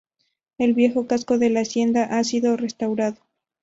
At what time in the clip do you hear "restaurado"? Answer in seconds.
2.57-3.17